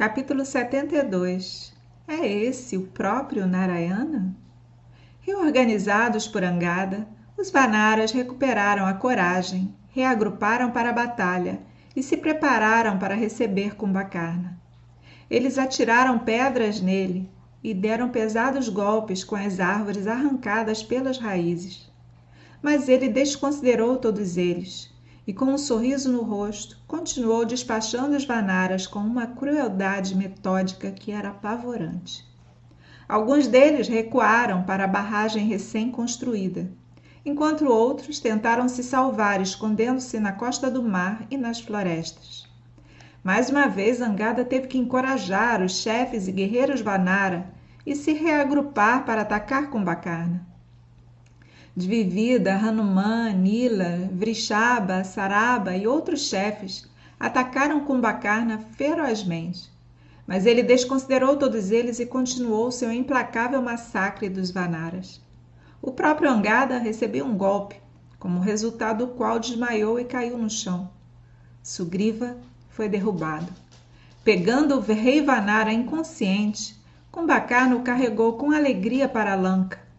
[0.00, 1.74] Capítulo 72
[2.08, 4.34] É esse o próprio Narayana?
[5.20, 11.60] Reorganizados por Angada, os Vanaras recuperaram a coragem, reagruparam para a batalha
[11.94, 14.58] e se prepararam para receber Kumbhakarna.
[15.28, 17.30] Eles atiraram pedras nele
[17.62, 21.92] e deram pesados golpes com as árvores arrancadas pelas raízes.
[22.62, 24.89] Mas ele desconsiderou todos eles
[25.30, 31.12] e, com um sorriso no rosto, continuou despachando os Vanaras com uma crueldade metódica que
[31.12, 32.28] era apavorante.
[33.08, 36.68] Alguns deles recuaram para a barragem recém-construída,
[37.24, 42.48] enquanto outros tentaram se salvar escondendo-se na costa do mar e nas florestas.
[43.22, 47.54] Mais uma vez, Angada teve que encorajar os chefes e guerreiros Vanara
[47.86, 50.49] e se reagrupar para atacar Kumbhakarna.
[51.80, 56.86] Dvivida, Hanuman, Nila, Vrishaba, Saraba e outros chefes
[57.18, 59.72] atacaram Kumbhakarna ferozmente.
[60.26, 65.22] Mas ele desconsiderou todos eles e continuou seu implacável massacre dos Vanaras.
[65.80, 67.80] O próprio Angada recebeu um golpe,
[68.18, 70.90] como resultado do qual desmaiou e caiu no chão.
[71.62, 72.36] Sugriva
[72.68, 73.48] foi derrubado.
[74.22, 76.78] Pegando o rei Vanara inconsciente,
[77.10, 79.89] Kumbhakarna o carregou com alegria para Lanka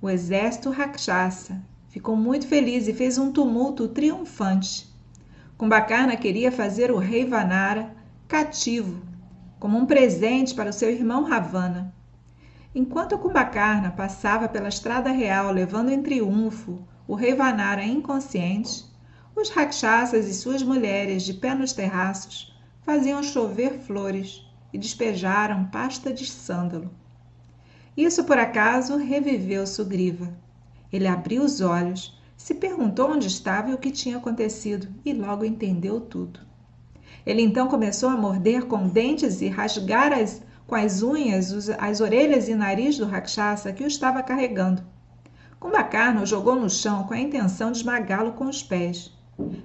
[0.00, 4.88] o exército Rakshasa ficou muito feliz e fez um tumulto triunfante.
[5.56, 7.96] Kumbhakarna queria fazer o rei Vanara
[8.28, 9.02] cativo,
[9.58, 11.92] como um presente para o seu irmão Ravana.
[12.72, 18.84] Enquanto Kumbhakarna passava pela estrada real levando em triunfo o rei Vanara inconsciente,
[19.34, 26.12] os Rakshasas e suas mulheres de pé nos terraços faziam chover flores e despejaram pasta
[26.12, 26.88] de sândalo.
[27.98, 30.32] Isso por acaso reviveu Sugriva.
[30.92, 35.44] Ele abriu os olhos, se perguntou onde estava e o que tinha acontecido, e logo
[35.44, 36.38] entendeu tudo.
[37.26, 42.48] Ele então começou a morder com dentes e rasgar as, com as unhas as orelhas
[42.48, 44.80] e nariz do Rakshasa que o estava carregando.
[45.58, 49.12] Kumbhakarna o jogou no chão com a intenção de esmagá-lo com os pés.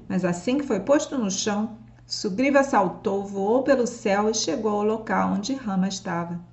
[0.10, 1.78] Mas assim que foi posto no chão,
[2.08, 6.52] Sugriva saltou, voou pelo céu e chegou ao local onde Rama estava.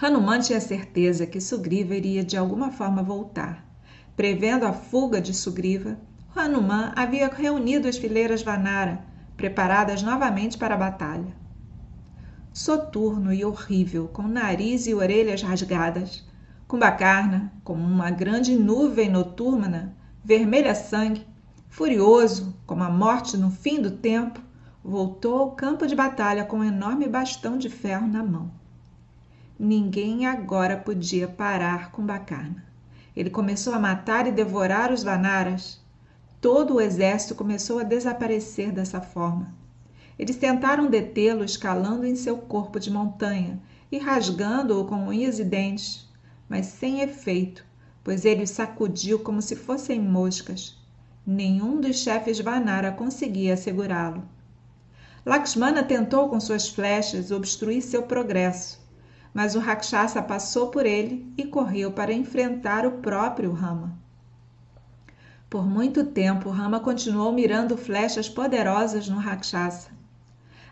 [0.00, 3.66] Hanuman tinha certeza que Sugriva iria de alguma forma voltar.
[4.14, 5.98] Prevendo a fuga de Sugriva,
[6.36, 9.04] Hanuman havia reunido as fileiras Vanara,
[9.36, 11.34] preparadas novamente para a batalha.
[12.52, 16.24] Soturno e horrível, com nariz e orelhas rasgadas,
[16.68, 21.26] Kumbhakarna, como uma grande nuvem noturna, vermelha sangue,
[21.68, 24.40] furioso como a morte no fim do tempo,
[24.84, 28.52] voltou ao campo de batalha com um enorme bastão de ferro na mão.
[29.60, 32.64] Ninguém agora podia parar com Bacana.
[33.16, 35.80] Ele começou a matar e devorar os Vanaras.
[36.40, 39.52] Todo o exército começou a desaparecer dessa forma.
[40.16, 43.60] Eles tentaram detê-lo escalando em seu corpo de montanha
[43.90, 46.08] e rasgando-o com unhas e dentes,
[46.48, 47.64] mas sem efeito,
[48.04, 50.80] pois ele os sacudiu como se fossem moscas.
[51.26, 54.22] Nenhum dos chefes Vanara conseguia segurá-lo.
[55.26, 58.86] Lakshmana tentou com suas flechas obstruir seu progresso,
[59.32, 63.98] mas o Rakshasa passou por ele e correu para enfrentar o próprio Rama.
[65.48, 69.88] Por muito tempo, Rama continuou mirando flechas poderosas no Rakshasa.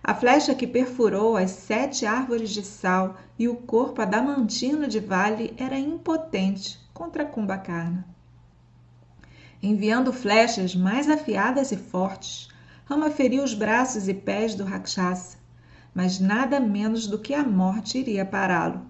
[0.03, 5.55] A flecha que perfurou as sete árvores de sal e o corpo adamantino de Vale
[5.57, 8.07] era impotente contra Kumbhakarna.
[9.63, 12.49] Enviando flechas mais afiadas e fortes,
[12.85, 15.39] Rama feriu os braços e pés do Rakshasa
[15.97, 18.83] mas nada menos do que a morte iria pará-lo.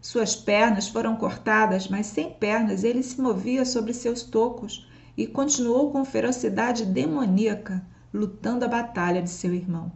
[0.00, 5.92] Suas pernas foram cortadas, mas sem pernas ele se movia sobre seus tocos e continuou
[5.92, 9.92] com ferocidade demoníaca, lutando a batalha de seu irmão.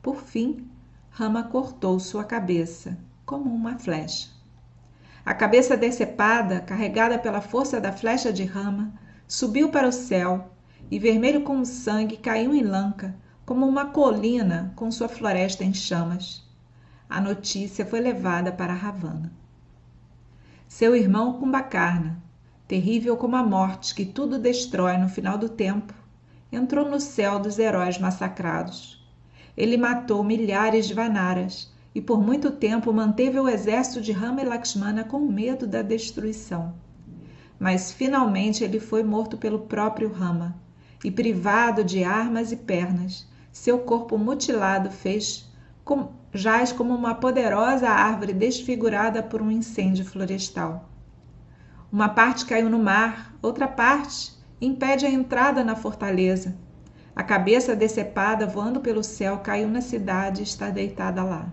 [0.00, 0.66] Por fim,
[1.10, 2.96] Rama cortou sua cabeça,
[3.26, 4.30] como uma flecha.
[5.22, 8.94] A cabeça decepada, carregada pela força da flecha de Rama,
[9.26, 10.50] subiu para o céu
[10.90, 13.14] e, vermelho como sangue, caiu em Lanka,
[13.48, 16.46] como uma colina com sua floresta em chamas.
[17.08, 19.32] A notícia foi levada para Ravana.
[20.68, 22.22] Seu irmão Kumbhakarna,
[22.66, 25.94] terrível como a morte que tudo destrói no final do tempo,
[26.52, 29.02] entrou no céu dos heróis massacrados.
[29.56, 34.44] Ele matou milhares de Vanaras e por muito tempo manteve o exército de Rama e
[34.44, 36.74] Lakshmana com medo da destruição.
[37.58, 40.54] Mas finalmente ele foi morto pelo próprio Rama
[41.02, 43.26] e privado de armas e pernas,
[43.58, 45.52] seu corpo mutilado fez
[45.84, 50.88] com, jaz como uma poderosa árvore desfigurada por um incêndio florestal.
[51.90, 56.56] Uma parte caiu no mar, outra parte impede a entrada na fortaleza.
[57.16, 61.48] A cabeça decepada voando pelo céu caiu na cidade e está deitada lá.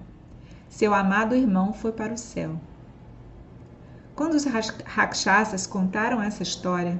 [0.70, 2.56] Seu amado irmão foi para o céu.
[4.16, 7.00] Quando os rakshasas contaram essa história,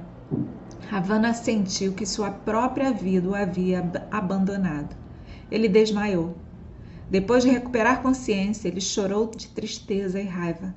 [0.88, 4.96] Ravana sentiu que sua própria vida o havia abandonado.
[5.50, 6.36] Ele desmaiou.
[7.08, 10.74] Depois de recuperar consciência, ele chorou de tristeza e raiva.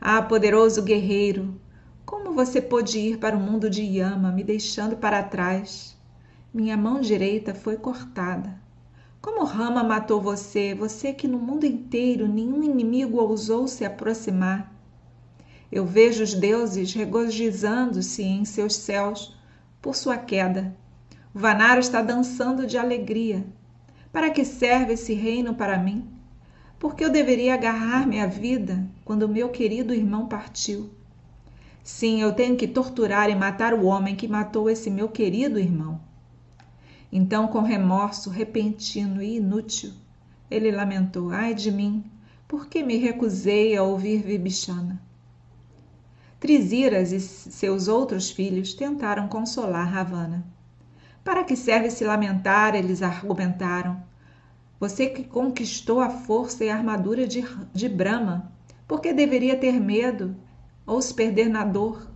[0.00, 1.60] Ah, poderoso guerreiro,
[2.04, 5.96] como você pôde ir para o mundo de Yama, me deixando para trás?
[6.52, 8.62] Minha mão direita foi cortada.
[9.22, 14.73] Como Rama matou você, você que no mundo inteiro nenhum inimigo ousou se aproximar?
[15.74, 19.36] Eu vejo os deuses regozijando-se em seus céus
[19.82, 20.72] por sua queda.
[21.34, 21.38] O
[21.80, 23.44] está dançando de alegria.
[24.12, 26.08] Para que serve esse reino para mim?
[26.78, 30.90] Por que eu deveria agarrar-me à vida quando meu querido irmão partiu?
[31.82, 36.00] Sim, eu tenho que torturar e matar o homem que matou esse meu querido irmão.
[37.10, 39.90] Então, com remorso repentino e inútil,
[40.48, 42.04] ele lamentou: Ai de mim,
[42.46, 45.02] por que me recusei a ouvir Vibhishana?
[46.44, 50.44] Trisiras e seus outros filhos tentaram consolar Ravana.
[51.24, 52.74] Para que serve se lamentar?
[52.74, 54.02] Eles argumentaram.
[54.78, 57.42] Você que conquistou a força e a armadura de,
[57.72, 58.52] de Brahma,
[58.86, 60.36] por que deveria ter medo
[60.84, 62.10] ou se perder na dor?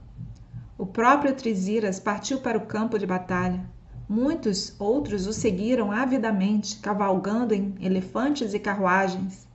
[0.77, 3.65] O próprio Trisiras partiu para o campo de batalha.
[4.07, 9.49] Muitos outros o seguiram avidamente, cavalgando em elefantes e carruagens.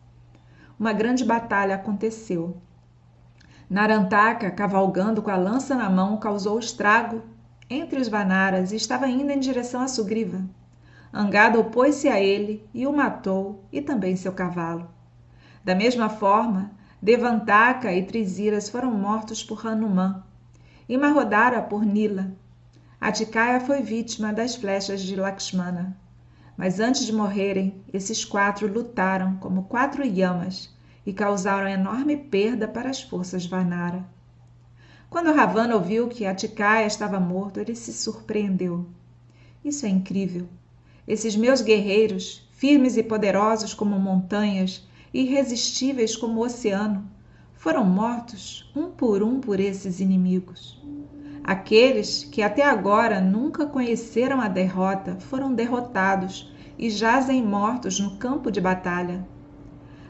[0.80, 2.58] Uma grande batalha aconteceu.
[3.74, 7.24] Narantaka, cavalgando com a lança na mão, causou estrago
[7.68, 10.44] entre os Vanaras e estava indo em direção a Sugriva.
[11.12, 14.88] Angada opôs-se a ele e o matou, e também seu cavalo.
[15.64, 16.70] Da mesma forma,
[17.02, 20.24] Devantaka e Trisiras foram mortos por Hanuman
[20.88, 22.32] e Mahodara por Nila.
[23.02, 25.98] Atikaya foi vítima das flechas de Lakshmana.
[26.56, 30.72] Mas antes de morrerem, esses quatro lutaram como quatro yamas
[31.06, 34.06] e causaram enorme perda para as forças Vanara.
[35.10, 38.86] Quando Ravana ouviu que Atikaya estava morto, ele se surpreendeu.
[39.64, 40.48] Isso é incrível.
[41.08, 47.08] Esses meus guerreiros, firmes e poderosos como montanhas, irresistíveis como o oceano,
[47.54, 50.82] foram mortos um por um por esses inimigos.
[51.44, 58.50] Aqueles que até agora nunca conheceram a derrota foram derrotados e jazem mortos no campo
[58.50, 59.28] de batalha.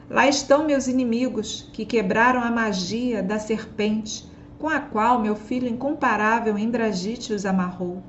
[0.08, 5.68] Lá estão meus inimigos, que quebraram a magia da serpente, com a qual meu filho
[5.68, 8.02] incomparável Indrajite os amarrou.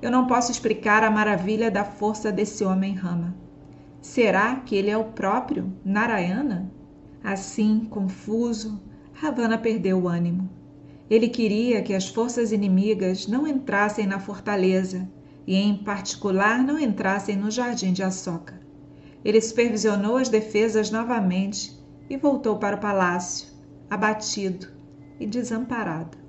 [0.00, 3.34] Eu não posso explicar a maravilha da força desse homem Rama.
[4.00, 6.70] Será que ele é o próprio Narayana?
[7.22, 8.80] Assim, confuso,
[9.12, 10.50] Ravana perdeu o ânimo.
[11.08, 15.08] Ele queria que as forças inimigas não entrassem na fortaleza
[15.46, 18.61] e, em particular, não entrassem no jardim de Assoka.
[19.24, 21.78] Ele supervisionou as defesas novamente
[22.10, 23.48] e voltou para o palácio,
[23.88, 24.68] abatido
[25.20, 26.21] e desamparado.